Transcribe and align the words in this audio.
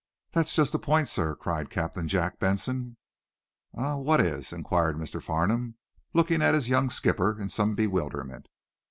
"That's 0.33 0.55
just 0.55 0.71
the 0.71 0.79
point, 0.79 1.09
sir," 1.09 1.35
cried 1.35 1.69
Captain 1.69 2.07
Jack 2.07 2.39
Benson. 2.39 2.97
"Eh? 3.77 3.93
What 3.93 4.19
is?" 4.19 4.51
inquired 4.51 4.95
Mr. 4.97 5.21
Farnum, 5.21 5.75
looking 6.11 6.41
at 6.41 6.55
his 6.55 6.67
young 6.69 6.89
skipper 6.89 7.39
in 7.39 7.49
some 7.49 7.75
bewilderment. 7.75 8.47